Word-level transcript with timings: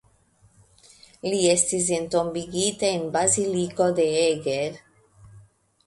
Li 1.33 1.41
estis 1.51 1.91
entombigita 1.99 2.91
en 2.97 3.07
Baziliko 3.19 3.91
de 4.01 4.09
Eger. 4.27 4.85